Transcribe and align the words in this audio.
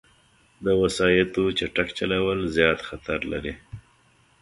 د 0.65 0.67
وسايطو 0.81 1.43
چټک 1.57 1.89
چلول، 1.97 2.39
زیاد 2.55 2.79
خطر 2.87 3.19
لري 3.31 3.53